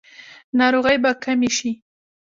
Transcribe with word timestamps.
ناروغۍ 0.59 0.97
به 1.03 1.11
کمې 1.23 1.49
شي؟ 1.57 1.71